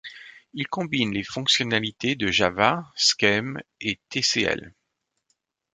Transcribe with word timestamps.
Il 0.55 0.67
combine 0.67 1.13
les 1.13 1.23
fonctionnalités 1.23 2.15
de 2.15 2.25
Java, 2.31 2.91
Scheme 2.95 3.61
et 3.81 3.99
Tcl. 4.09 4.73